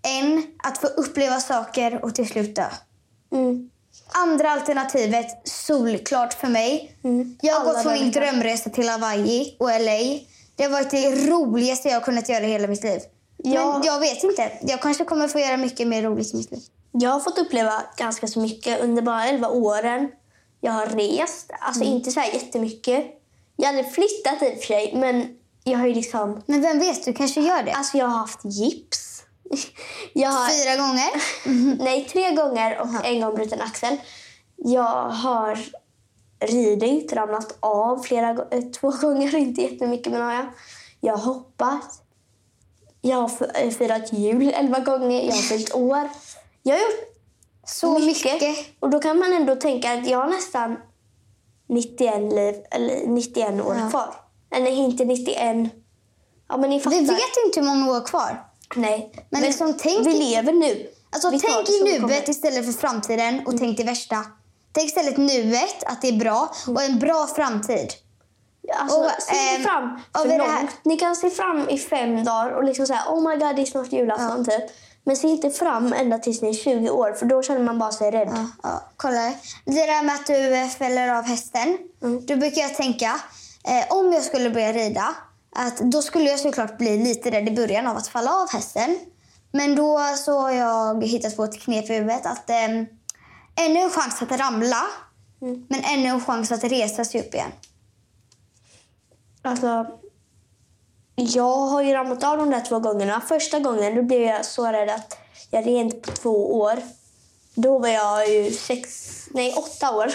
[0.03, 2.67] Än att få uppleva saker och till slut dö.
[3.33, 3.71] Mm.
[4.13, 6.97] Andra alternativet, solklart för mig.
[7.05, 7.39] Mm.
[7.43, 10.30] Jag har Alla gått på min drömresa till Hawaii och LA.
[10.61, 13.01] Det har varit det roligaste jag har kunnat göra i hela mitt liv.
[13.37, 13.73] Ja.
[13.73, 14.53] Men jag vet inte.
[14.63, 16.61] Jag kanske kommer få göra mycket mer roligt i mitt liv.
[16.93, 20.09] Jag har fått uppleva ganska så mycket under bara 11 åren.
[20.61, 23.05] Jag har rest, alltså inte så här jättemycket.
[23.57, 25.29] Jag hade flyttat i och för sig, men
[25.65, 26.43] jag har ju liksom...
[26.47, 27.73] Men vem vet, du kanske gör det.
[27.73, 29.23] Alltså jag har haft gips.
[30.15, 31.11] Har, Fyra gånger.
[31.85, 33.97] nej, tre gånger och en gång bruten axel.
[34.57, 35.59] Jag har
[36.41, 40.47] ridit, ramlat av flera, eh, två gånger, inte jättemycket men har jag.
[41.01, 42.03] Jag har hoppat.
[43.03, 43.31] Jag har
[43.63, 46.09] eh, firat jul elva gånger, jag har fyllt år.
[46.63, 47.15] Jag har gjort
[47.67, 48.43] Så mycket.
[48.81, 50.77] Och då kan man ändå tänka att jag har nästan
[51.69, 53.91] 91, liv, eller 91 år Ja.
[53.91, 54.15] kvar.
[54.57, 55.71] Eller inte 91.
[56.49, 56.97] Ja, men ni fattar.
[56.99, 58.45] Vi vet inte hur många år kvar.
[58.77, 59.13] Nej.
[59.31, 60.87] Men liksom, tänk- Vi lever nu.
[61.11, 62.31] Alltså, Vi tänk i nuet kommer.
[62.31, 64.25] istället för framtiden och tänk det värsta.
[64.73, 67.93] Tänk istället nuet, att det är bra och en bra framtid.
[68.79, 70.51] Alltså, Och, se ehm, fram för långt.
[70.51, 73.63] här- Ni kan se fram i fem dagar och liksom säga oh my god det
[73.63, 74.65] är snart julafton typ.
[75.05, 77.93] Men se inte fram ända tills ni är 20 år för då känner man bara
[77.93, 78.29] sig rädd.
[78.35, 79.33] Ja, ja, kolla.
[79.65, 81.79] Det där med att du eh, fäller av hästen.
[82.03, 82.27] Mm.
[82.27, 83.21] Då brukar jag tänka,
[83.65, 85.15] eh, om jag skulle börja rida,
[85.57, 88.99] att då skulle jag såklart bli lite rädd i början av att falla av hästen.
[89.53, 92.57] Men då så har jag hittat på ett knep i huvudet att eh,
[93.67, 94.83] ännu en chans att ramla,
[95.43, 95.67] Mm.
[95.69, 97.51] men ännu en chans att resa sig upp igen.
[99.43, 99.87] Alltså,
[101.15, 103.21] jag har ju ramlat av de där två gångerna.
[103.21, 105.19] Första gången då blev jag så rädd att
[105.51, 106.83] jag red inte på två år.
[107.55, 110.13] Då var jag ju sex, nej åtta år.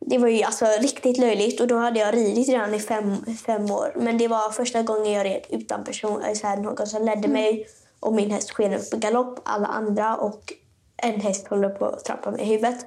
[0.00, 3.70] Det var ju alltså riktigt löjligt och då hade jag ridit redan i fem, fem
[3.70, 3.92] år.
[3.96, 7.66] Men det var första gången jag red utan person, så här, någon som ledde mig
[8.00, 10.52] och min häst sken upp i galopp, alla andra och
[10.96, 12.86] en häst håller på att trampa mig i huvudet.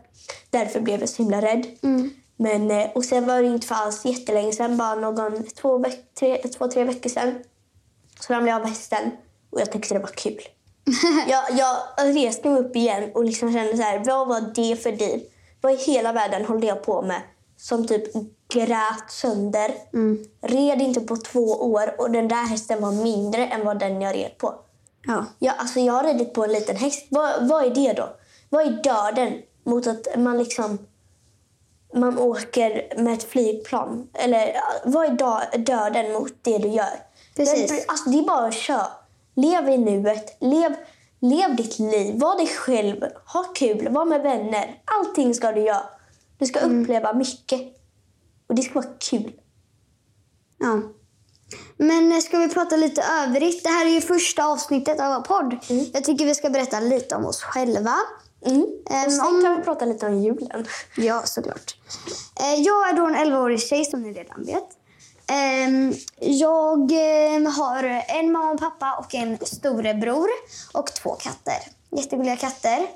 [0.49, 1.65] Därför blev jag så himla rädd.
[2.37, 6.13] Men, eh, och sen var det inte för alls jättelänge sen, bara någon två, veck,
[6.19, 7.43] tre, två tre veckor sen.
[8.19, 9.11] Så ramlade jag av hästen
[9.49, 10.41] och jag tyckte det var kul.
[11.27, 11.77] jag, jag
[12.15, 15.21] reste mig upp igen och liksom kände så här, vad var det för deal?
[15.61, 17.21] Vad i hela världen håller jag på med?
[17.57, 18.03] Som typ
[18.53, 19.71] grät sönder.
[20.41, 24.15] Red inte på två år och den där hästen var mindre än vad den jag
[24.15, 24.55] red på.
[25.07, 25.25] Ja.
[25.39, 27.07] Ja, alltså jag har ridit på en liten häst.
[27.09, 28.09] Vad, vad är det då?
[28.49, 30.77] Vad är döden mot att man liksom
[31.93, 34.09] man åker med ett flygplan?
[34.13, 36.99] Eller vad är dö- döden mot det du gör?
[37.35, 37.71] Precis.
[37.71, 38.87] Det, alltså, det är bara att köra.
[39.35, 40.37] Lev i nuet.
[40.39, 40.75] Lev,
[41.19, 42.19] lev ditt liv.
[42.19, 43.01] Var dig själv.
[43.33, 43.87] Ha kul.
[43.89, 44.81] Var med vänner.
[44.85, 45.83] Allting ska du göra.
[46.37, 47.61] Du ska uppleva mycket.
[48.47, 49.33] Och det ska vara kul.
[50.57, 50.81] Ja.
[51.77, 53.63] Men eh, ska vi prata lite övrigt?
[53.63, 55.57] Det här är ju första avsnittet av vår podd.
[55.93, 57.95] Jag tycker vi ska berätta lite om oss själva.
[58.45, 58.65] Mm.
[58.89, 60.65] Ehm, Och sen om- kan vi prata lite om julen.
[60.97, 61.75] Ja, såklart.
[62.39, 64.67] Eh, jag är då en 11-årig tjej som ni redan vet.
[65.27, 70.27] Ehm, jag eh, har en mamma och pappa och en storebror
[70.73, 71.57] och två katter.
[71.97, 72.87] Jättegulliga katter.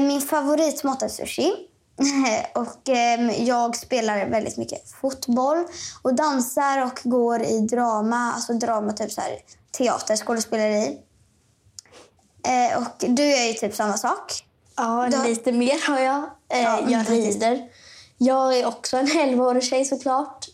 [0.00, 1.52] Min favoritmat är sushi.
[2.54, 5.64] och ehm, jag spelar väldigt mycket fotboll
[6.02, 9.38] och dansar och går i drama, alltså drama typ så här
[9.78, 10.98] teater, skådespeleri.
[12.46, 14.44] Eh, och du är ju typ samma sak.
[14.76, 16.22] Ja, Du lite mer har jag.
[16.52, 17.62] Eh, Ja, jag rider.
[18.18, 20.46] Jag är också en 11-årig tjej såklart.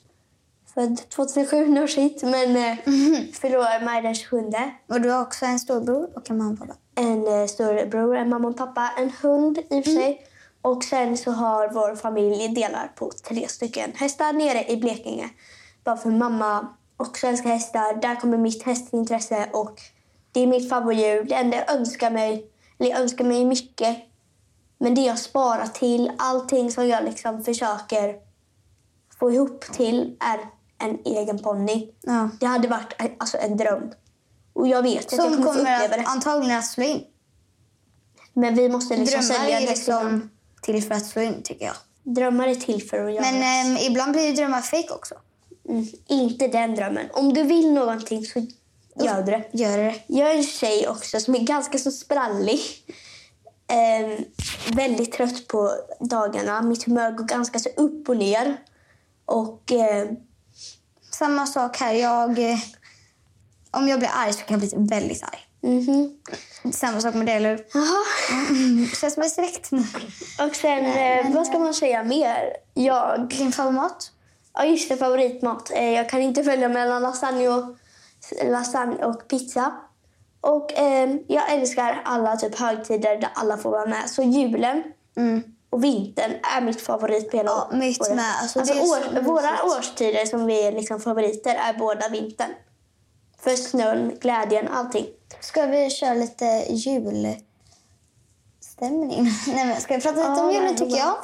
[0.74, 2.22] Född 2007, no shit.
[2.22, 3.32] Men eh, Mhm.
[3.40, 4.42] fyller år maj den 27.
[4.88, 6.74] Och du har också en storbror och en mamma och pappa.
[6.94, 10.14] En eh, storebror, en mamma och pappa, en hund i och för Mm.
[10.62, 15.30] Och sen så har vår familj delar på tre stycken hästar nere i Blekinge.
[15.84, 18.00] Bara för mamma också älskar hästar.
[18.02, 19.80] Där kommer mitt hästintresse och
[20.32, 21.24] det är mitt favoritdjur.
[21.24, 23.96] Det enda jag önskar mig, eller jag önskar mig mycket,
[24.78, 28.16] men det jag sparar till, allting som jag liksom försöker
[29.18, 30.38] få ihop till är
[30.86, 31.90] en egen ponny.
[32.00, 32.28] Ja.
[32.40, 33.92] Det hade varit alltså, en dröm.
[34.52, 36.04] Och jag vet att jag Som kommer kommer att, det.
[36.06, 37.04] antagligen att slå in.
[38.32, 40.30] Men vi måste liksom Drömmar sälja till liksom
[40.62, 41.74] till för att slå in, tycker jag.
[42.02, 43.32] Drömmar är till för att göra.
[43.32, 45.14] Men ehm, ibland blir ju drömmar fake också.
[45.68, 47.06] mm, inte den drömmen.
[47.12, 48.46] Om du vill någonting så
[49.04, 49.44] gör du det.
[49.52, 49.94] Gör det.
[50.06, 52.60] Jag är en tjej också som är ganska så sprallig.
[53.66, 54.24] Ehm,
[54.74, 56.62] väldigt trött på dagarna.
[56.62, 58.56] Mitt humör går ganska så upp och ner.
[59.24, 60.16] Och ehm,
[61.14, 61.92] Samma sak här.
[61.92, 62.58] Jag, eh,
[63.70, 65.40] om jag blir arg så kan jag bli väldigt arg.
[65.62, 66.10] Mhm.
[66.72, 67.66] Samma sak med det, eller hur?
[67.74, 68.04] Jaha.
[68.50, 69.70] Mm, känns direkt.
[70.48, 72.56] Och sen, eh, vad ska man säga mer?
[72.74, 74.10] Jag, Din favoritmat?
[74.54, 75.70] ja just det, favoritmat.
[75.70, 77.76] Eh, jag kan inte välja mellan lasagne och,
[78.44, 79.72] lasagne och pizza.
[80.40, 84.10] Och eh, jag älskar alla typ högtider där alla får vara med.
[84.10, 84.82] Så julen
[85.16, 85.42] Mm.
[85.70, 88.24] och vintern är mitt favorit på hela Ja, mitt med.
[88.42, 92.50] Alltså, Alltså, år, våra årstider som vi är liksom favoriter är båda vintern.
[93.42, 95.06] För snön, glädjen, allting.
[95.40, 97.42] Ska vi köra lite julstämning?
[99.46, 101.16] Nej, men ska vi prata lite om julen, tycker jag?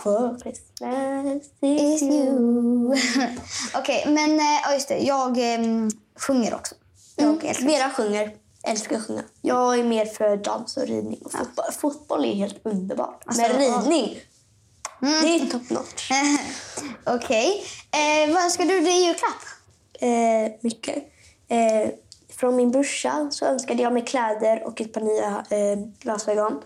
[1.60, 2.94] Is you.
[3.74, 4.98] Okej, men eh, ja, just det.
[4.98, 6.74] Jag ehm, sjunger också.
[7.16, 7.66] Jag Mm.
[7.66, 8.34] Vera sjunger.
[8.62, 9.22] Älskar att sjunga.
[9.42, 11.20] Jag är mer för dans och ridning.
[11.24, 11.72] Och fotboll.
[11.72, 13.22] fotboll är helt underbart.
[13.26, 13.82] Alltså, Men ja.
[13.82, 14.18] ridning,
[15.02, 15.22] Mm.
[15.22, 16.10] det är top notch.
[17.06, 17.64] Okej.
[17.90, 19.42] Eh, vad önskar du dig i julklapp?
[20.00, 20.96] Eh, mycket.
[21.48, 21.90] Eh,
[22.40, 26.62] från min brorsa så önskade jag mig kläder och ett par nya eh, glasögon.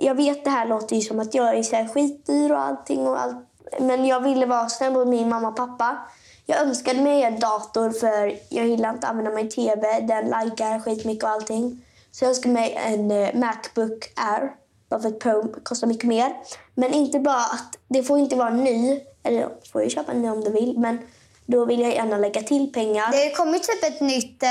[0.00, 3.06] Jag vet det här låter ju som att jag är så här skitdyr och allting.
[3.06, 3.36] Och allt.
[3.80, 5.98] Men jag ville vara snäll mot min mamma och pappa.
[6.46, 10.00] Jag önskade mig en dator för jag gillar inte att använda min tv.
[10.00, 11.84] Den likar skitmycket och allting.
[12.10, 14.52] Så jag önskade mig en eh, Macbook Air.
[14.88, 16.32] Bara för att Pro kostar mycket mer.
[16.74, 19.00] Men inte bara att det får inte vara ny.
[19.22, 20.78] Eller du får ju köpa en ny om du vill.
[20.78, 20.98] Men
[21.46, 23.12] då vill jag gärna lägga till pengar.
[23.12, 24.48] Det har kommit typ ett nytt, eh,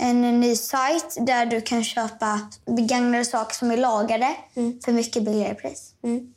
[0.00, 4.36] en ny sajt där du kan köpa begagnade saker som är lagade
[4.84, 5.94] för mycket billigare pris.
[6.02, 6.34] Mm.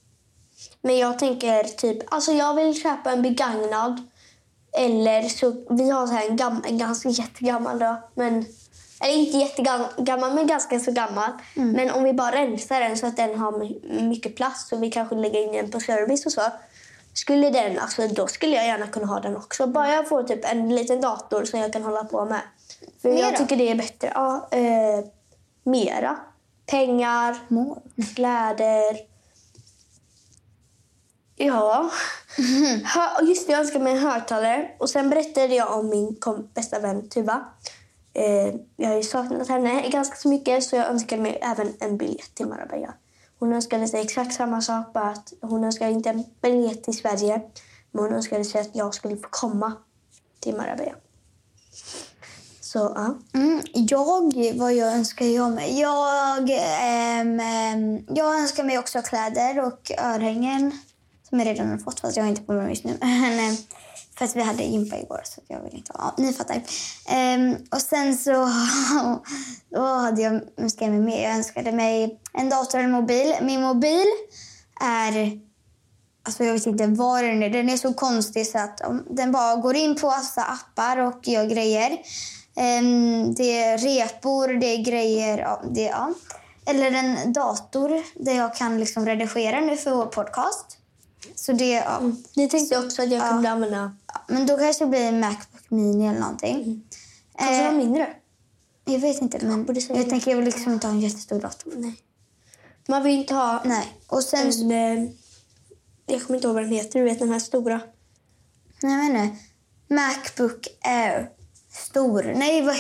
[0.82, 4.02] Men jag tänker typ, alltså jag vill köpa en begagnad.
[4.78, 8.02] Eller så, vi har så här en, gam, en ganska jättegammal då.
[8.16, 8.46] Men,
[9.02, 11.32] eller inte jättegammal, men ganska så gammal.
[11.54, 14.92] Men om vi bara rensar den så att den har my- mycket plats och vi
[14.92, 16.42] kanske lägger in den på service och så.
[17.14, 19.68] Skulle den, alltså då skulle jag gärna kunna ha den också.
[19.68, 22.42] Bara jag får typ en liten dator som jag kan hålla på med.
[23.02, 23.20] För Mera?
[23.20, 24.12] jag tycker det är bättre.
[24.16, 25.06] Ja, eh,
[25.64, 26.18] mera.
[26.66, 27.80] Pengar, Mål.
[28.16, 28.98] kläder.
[31.36, 31.90] Ja.
[32.84, 34.72] Hö- just det, jag önskade mig en högtalare.
[34.80, 36.18] Och sen berättade jag om min
[36.54, 37.46] bästa vän Tuva.
[38.14, 41.98] Eh, jag har ju saknat henne ganska så mycket så jag önskade mig även en
[41.98, 42.94] biljett till Marbella.
[43.40, 47.42] Hon önskade sig exakt samma sak, bara att hon önskade inte en biljett till Sverige.
[47.92, 49.74] Men hon önskade sig att jag skulle få komma
[50.40, 50.94] till Marbella.
[52.74, 53.16] Så ja.
[53.40, 55.80] Mm, jag, vad jag önskar jag mig?
[55.80, 60.72] Jag, ehm, ehm, jag önskar mig också kläder och örhängen
[61.30, 62.98] som jag redan har fått fast jag har inte på mig just nu.
[63.02, 63.56] Men, ehm,
[64.18, 66.14] för att vi hade gympa igår så jag vill inte ha.
[66.18, 66.62] Ja, ni fattar.
[67.10, 68.32] Ehm, och sen så
[69.70, 71.24] vad hade jag önskat mig mer?
[71.24, 73.36] Jag önskade mig en dator och en mobil.
[73.42, 74.08] Min mobil
[74.82, 75.40] är
[76.26, 77.50] Alltså jag vet inte vad den är.
[77.50, 81.46] Den är så konstig så att den bara går in på massa appar och gör
[81.46, 81.98] grejer.
[82.56, 85.38] Ehm, det är repor, det är grejer.
[85.38, 86.14] Ja, det, ja.
[86.66, 90.78] Eller en dator där jag kan liksom redigera nu för vår podcast.
[91.36, 92.02] Så det, ja.
[92.36, 93.96] Det tänkte jag också att jag kunde använda.
[94.08, 96.84] Ja, Men då kanske det blir en Macbook Mini eller någonting.
[97.38, 98.10] Kanske Eh, var mindre.
[98.86, 100.04] jag vet inte, men jag det.
[100.04, 101.74] tänker jag vill liksom inte ha en jättestor dator.
[101.76, 101.96] Nej.
[102.88, 103.98] Man vill inte ha Nej.
[104.08, 104.72] Och sen...
[104.72, 104.72] en...
[105.06, 105.10] Eh,
[106.06, 107.00] jag kommer inte ihåg vad den heter.
[107.00, 107.82] Du vet den här stora.
[108.84, 109.36] Nej, men nej.
[109.88, 111.30] Macbook Air.
[111.74, 112.34] Stor.
[112.36, 112.76] Nej, vad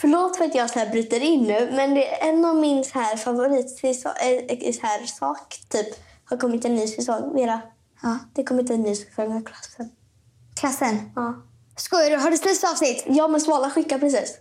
[0.00, 2.84] Förlåt för att jag så här bryter in nu, men det är en av min
[2.84, 3.78] så här favorit
[4.72, 5.86] så här sak typ
[6.24, 7.34] har kommit en ny säsong.
[7.34, 7.60] Vera,
[8.02, 8.18] Ja.
[8.34, 9.90] det kommer en ny säsong av klassen.
[10.60, 11.12] Klassen.
[11.16, 11.34] Ja.
[11.76, 12.16] Skojar du?
[12.16, 13.04] Har du släppt avsnitt?
[13.06, 14.36] Ja, men Svala skickade precis.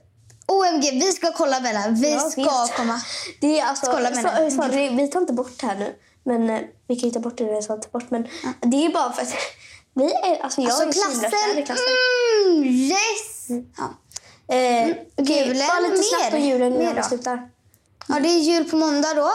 [0.46, 1.88] OMG, vi ska kolla Bella.
[1.90, 2.76] Vi Jag ska vet.
[2.78, 3.02] komma.
[3.42, 5.96] Det är alltså, med så, sorry, vi tar inte bort det här nu.
[6.24, 8.12] Men eh, vi kan ju ta bort det jag sa ta bort.
[8.12, 8.28] Men
[8.62, 9.34] det är bara för att
[9.94, 11.58] vi är, alltså jag Alltså är klassen.
[11.58, 11.86] i klassen.
[12.48, 13.48] Mm, yes!
[13.78, 13.94] Ja.
[14.56, 17.50] Eh, okej, julen, bara lite snabbt om julen innan vi slutar.
[18.08, 19.32] ja, det är jul på måndag då.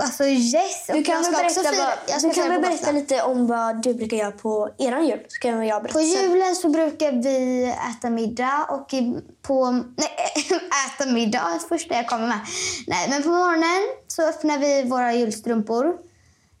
[0.00, 0.86] Alltså yes!
[0.88, 4.16] Du kan väl berätta, ska du kan väl på berätta lite om vad du brukar
[4.16, 5.20] göra på eran jul?
[5.28, 8.94] Så kan jag berätta På julen så brukar vi äta middag och
[9.42, 9.70] på...
[9.70, 10.16] Nej,
[10.86, 12.40] äta middag första jag kommer med.
[12.86, 15.96] Nej, men på morgonen så öppnar vi våra julstrumpor.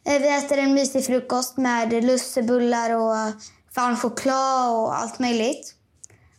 [0.04, 3.32] Eh, Vi äter en mysig frukost med lussebullar och
[3.76, 5.74] varm choklad och allt möjligt.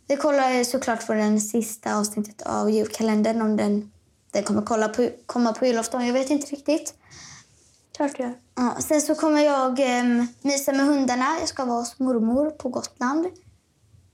[0.08, 3.92] Vi kollar såklart på den sista avsnittet av julkalendern om den,
[4.32, 6.06] den kommer kolla på, komma på julafton.
[6.08, 6.94] Jag vet inte riktigt.
[7.96, 8.34] Klart jag.
[8.56, 11.26] Ja, sen så kommer jag um, mysa med hundarna.
[11.40, 13.28] Jag ska vara hos mormor på Gotland.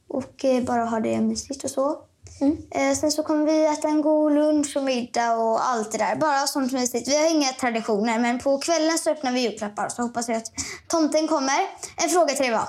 [0.08, 2.00] Och eh, bara ha det mysigt och så.
[2.42, 2.58] Mm.
[2.72, 6.16] Eh, sen så kommer vi äta en god lunch och middag och allt det där.
[6.16, 7.08] Bara sånt mysigt.
[7.08, 9.90] Vi har inga traditioner men på kvällen så öppnar vi julklappar.
[9.90, 10.52] Så hoppas jag att
[10.88, 11.60] tomten kommer.
[12.04, 12.68] En fråga till dig var.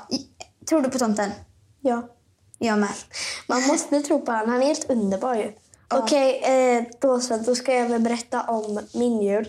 [0.69, 1.31] Tror du på tomten?
[1.81, 2.03] Ja.
[2.59, 2.91] Jag med.
[3.47, 4.49] Man måste tro på honom.
[4.49, 5.53] Han är helt underbar ju.
[5.95, 7.37] Okej, eh, då så.
[7.37, 9.49] Då ska jag väl berätta om min jul.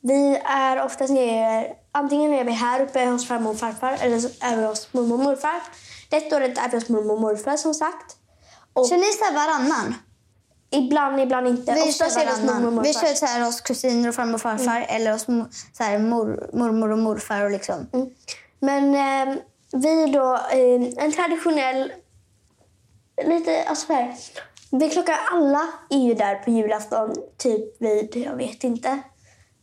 [0.00, 4.28] Vi är oftast nere, antingen är vi här uppe hos farmor och farfar eller så
[4.40, 5.62] är vi hos mormor och morfar.
[6.10, 8.16] Detta året är vi hos mormor och morfar som sagt.
[8.76, 9.94] Och Kör ni så här varannan?
[10.70, 11.74] ibland, ibland inte.
[11.74, 12.74] Vi Oftast kör hos mormor varannan.
[12.74, 12.82] morfar.
[12.82, 15.24] Vi kör så här hos kusiner och farmor och farfar eller hos
[15.72, 17.44] så här mor, mormor och morfar.
[17.44, 17.86] Och liksom.
[17.92, 18.10] Mm.
[18.60, 19.36] Men eh,
[19.72, 21.92] vi då, eh, en traditionell,
[23.26, 24.14] lite, alltså så här,
[24.70, 28.98] vi klockar alla är ju där på julafton typ vid, jag vet inte,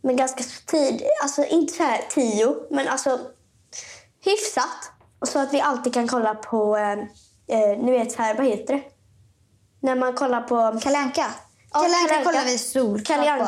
[0.02, 3.20] men ganska tid, alltså inte så här tio, men alltså
[4.26, 4.92] hyfsat.
[5.26, 6.92] Så att vi alltid kan kolla på, eh,
[7.58, 8.84] eh, ni vet så här, vad heter det?
[9.84, 11.26] När man kollar på Kalle Anka.
[11.74, 11.80] Ja,
[12.24, 13.46] kollar vi solklart på.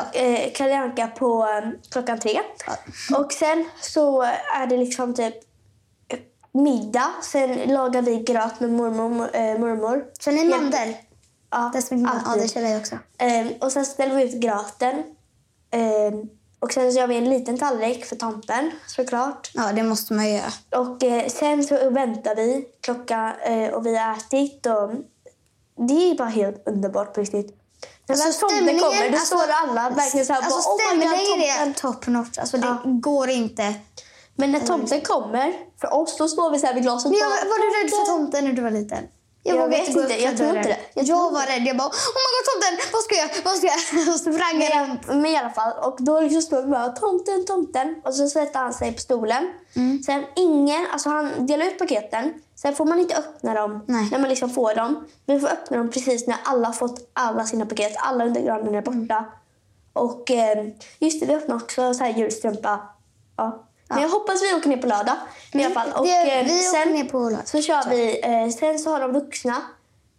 [0.76, 2.40] Anka, eh, på eh, klockan tre.
[3.16, 4.22] Och sen så
[4.54, 5.34] är det liksom typ
[6.08, 6.18] eh,
[6.52, 7.12] middag.
[7.22, 9.30] Sen lagar vi gröt med mormor.
[9.36, 10.04] Eh, mormor.
[10.20, 10.94] Kör ni mandel?
[11.50, 11.70] Ja,
[12.26, 12.94] Ja, det kör vi också.
[13.18, 15.02] Eh, och sen ställer vi ut gröten.
[15.70, 16.14] Eh,
[16.60, 19.50] och sen så gör vi en liten tallrik för tomten, såklart.
[19.54, 20.52] Ja, det måste man göra.
[20.76, 23.32] Och eh, sen så väntar vi klockan
[23.72, 24.66] och vi har ätit.
[24.66, 24.90] Och
[25.76, 27.62] det är bara helt underbart på riktigt.
[28.08, 31.70] När väl tomten kommer då står alla verkligen så här alltså, bara, oh my god,
[31.70, 32.38] är top notch.
[32.38, 32.82] Alltså, det Ja.
[32.84, 33.74] går inte.
[34.34, 37.30] Men när tomten kommer, för oss, då står vi så här vid glaset Men jag,
[37.30, 39.04] bara, var du rädd för tomten när du var liten?
[39.42, 40.78] Jag vågade vet inte, jag tror inte det.
[40.94, 41.66] Jag Jag, var rädd.
[41.66, 44.08] Jag bara, oh my god tomten, vad ska jag Vad ska jag?
[44.14, 45.06] Och så sprang jag runt.
[45.06, 48.02] Men i alla fall, och då liksom står vi bara tomten, tomten.
[48.04, 49.52] Och så sätter han sig på stolen.
[49.76, 50.02] Mm.
[50.02, 52.34] Sen ingen, alltså han delar ut paketen.
[52.56, 54.08] Sen får man inte öppna dem Nej.
[54.10, 55.04] när man liksom får dem.
[55.26, 57.92] Vi får öppna dem precis när alla har fått alla sina paket.
[57.96, 59.24] Alla under granen är borta.
[59.92, 60.66] Och eh,
[60.98, 62.80] just det, vi öppnar också så här julstrumpa.
[63.36, 63.62] Ja.
[63.88, 65.14] Men jag hoppas vi åker ner på lördag.
[65.52, 65.88] I alla fall.
[65.92, 67.48] Och, Det- vi åker sen, ner på lördag.
[67.48, 69.56] Så kör vi, eh, sen så har de vuxna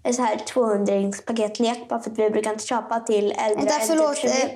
[0.04, 0.94] en så här 200
[1.26, 4.28] paketlek bara för att vi brukar inte köpa till äldre Vänta, än förlåt, 20.
[4.28, 4.50] eh,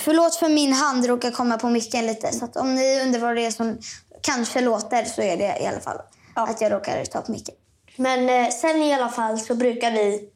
[0.00, 2.32] förlåt för min hand råkar komma på micken lite.
[2.32, 3.78] Så om ni undrar vad det är som
[4.20, 5.98] kanske låter så är det i alla fall
[6.34, 6.42] Ja.
[6.42, 7.54] att jag råkar ta på micken.
[7.96, 10.28] Men eh, sen i alla fall så brukar vi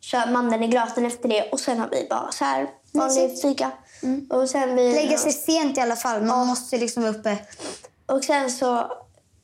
[0.00, 3.70] köra mandeln i gröten efter det och sen har vi bara så här vanlig fika.
[4.30, 6.22] Och sen vi Lägga sig sent i alla fall.
[6.22, 7.38] Man måste liksom vara uppe.
[8.06, 8.92] och sen så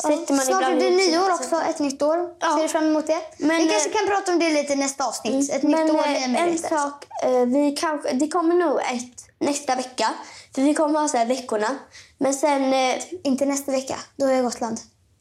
[0.03, 2.35] sätter man Snart ibland det nyår också, ett nytt år.
[2.41, 2.57] Ja.
[2.57, 3.21] Ser du fram emot det?
[3.39, 5.51] Men, vi eh, kanske kan prata om det lite i nästa avsnitt.
[5.53, 6.69] Ett Men nytt år, eh, nya en möjligheter.
[6.77, 10.15] sak, eh, vi kanske, det kommer nog ett nästa vecka.
[10.55, 11.79] För vi kommer ha så här veckorna.
[12.19, 14.81] Men sen, eh, Inte nästa vecka, då är jag Gotland.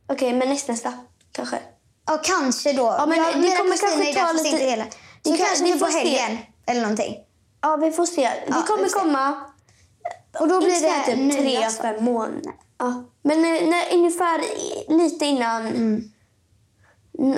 [0.09, 0.93] Okej men nästa, nästa
[1.31, 1.59] kanske.
[2.07, 2.83] Ja, kanske då.
[2.97, 4.83] Ja, men det mina kommer kanske ta lite- inte hela.
[5.23, 5.97] Så kan- kanske vi får se.
[5.99, 7.15] helgen eller någonting.
[7.61, 8.21] Ja vi får se.
[8.21, 9.33] Ja, det kommer vi komma
[10.39, 12.53] Och då blir Inte det typ tre, nyårs- fem månader.
[12.77, 13.03] Ja.
[13.23, 14.41] Men eh, när, ungefär
[14.97, 16.11] lite innan Mm.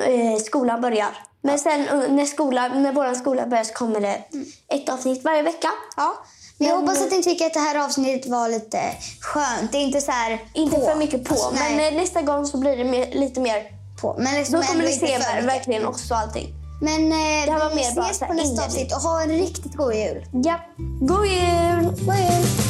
[0.02, 1.18] eh, skolan börjar.
[1.42, 4.24] Men sen eh, när, skolan, när vår skola börjar så kommer det
[4.68, 5.72] ett avsnitt varje vecka.
[5.98, 6.14] Ja.
[6.60, 8.82] Men jag hoppas att ni tycker att det här avsnittet var lite
[9.20, 9.72] skönt.
[9.72, 10.86] Det är inte så här Inte på.
[10.86, 13.64] för mycket på, Alltså, nej, men eh, nästa gång så blir det mer, lite mer...
[14.02, 14.16] på.
[14.20, 16.48] Men liksom Då kommer ni se ver- verkligen också allting.
[16.82, 19.22] Men eh, Det här var vi mer bara ses här på nästa avsnitt och ha
[19.22, 20.26] en riktigt god jul.
[20.32, 20.56] Ja.
[21.02, 21.84] God jul!
[22.06, 22.69] God jul!